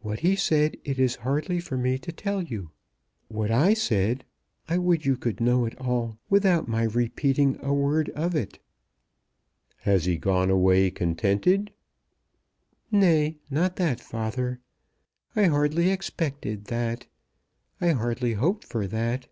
[0.00, 2.72] "What he said it is hardly for me to tell you.
[3.28, 4.24] What I said,
[4.68, 8.58] I would you could know it all without my repeating a word of it."
[9.82, 11.70] "Has he gone away contented?"
[12.90, 14.58] "Nay, not that, father.
[15.36, 17.06] I hardly expected that.
[17.80, 19.28] I hardly hoped for that.